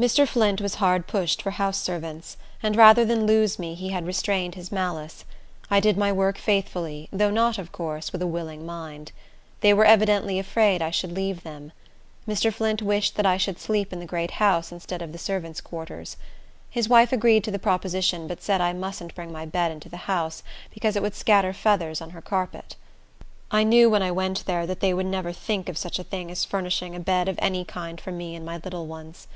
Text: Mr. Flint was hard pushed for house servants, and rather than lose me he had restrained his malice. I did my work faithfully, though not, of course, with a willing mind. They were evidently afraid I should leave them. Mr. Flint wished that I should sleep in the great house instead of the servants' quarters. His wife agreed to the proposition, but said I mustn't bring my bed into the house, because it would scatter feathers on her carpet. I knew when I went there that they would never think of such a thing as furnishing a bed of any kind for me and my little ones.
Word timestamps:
Mr. 0.00 0.26
Flint 0.26 0.62
was 0.62 0.76
hard 0.76 1.06
pushed 1.06 1.42
for 1.42 1.50
house 1.50 1.76
servants, 1.78 2.38
and 2.62 2.74
rather 2.74 3.04
than 3.04 3.26
lose 3.26 3.58
me 3.58 3.74
he 3.74 3.90
had 3.90 4.06
restrained 4.06 4.54
his 4.54 4.72
malice. 4.72 5.26
I 5.70 5.78
did 5.78 5.98
my 5.98 6.10
work 6.10 6.38
faithfully, 6.38 7.10
though 7.12 7.28
not, 7.28 7.58
of 7.58 7.70
course, 7.70 8.10
with 8.10 8.22
a 8.22 8.26
willing 8.26 8.64
mind. 8.64 9.12
They 9.60 9.74
were 9.74 9.84
evidently 9.84 10.38
afraid 10.38 10.80
I 10.80 10.90
should 10.90 11.12
leave 11.12 11.42
them. 11.42 11.72
Mr. 12.26 12.50
Flint 12.50 12.80
wished 12.80 13.14
that 13.16 13.26
I 13.26 13.36
should 13.36 13.58
sleep 13.58 13.92
in 13.92 13.98
the 14.00 14.06
great 14.06 14.30
house 14.30 14.72
instead 14.72 15.02
of 15.02 15.12
the 15.12 15.18
servants' 15.18 15.60
quarters. 15.60 16.16
His 16.70 16.88
wife 16.88 17.12
agreed 17.12 17.44
to 17.44 17.50
the 17.50 17.58
proposition, 17.58 18.26
but 18.26 18.40
said 18.42 18.62
I 18.62 18.72
mustn't 18.72 19.14
bring 19.14 19.30
my 19.30 19.44
bed 19.44 19.70
into 19.70 19.90
the 19.90 19.98
house, 20.08 20.42
because 20.72 20.96
it 20.96 21.02
would 21.02 21.14
scatter 21.14 21.52
feathers 21.52 22.00
on 22.00 22.08
her 22.16 22.22
carpet. 22.22 22.74
I 23.50 23.64
knew 23.64 23.90
when 23.90 24.02
I 24.02 24.12
went 24.12 24.46
there 24.46 24.66
that 24.66 24.80
they 24.80 24.94
would 24.94 25.04
never 25.04 25.30
think 25.34 25.68
of 25.68 25.76
such 25.76 25.98
a 25.98 26.04
thing 26.04 26.30
as 26.30 26.42
furnishing 26.46 26.96
a 26.96 27.00
bed 27.00 27.28
of 27.28 27.38
any 27.42 27.66
kind 27.66 28.00
for 28.00 28.12
me 28.12 28.34
and 28.34 28.46
my 28.46 28.56
little 28.64 28.86
ones. 28.86 29.28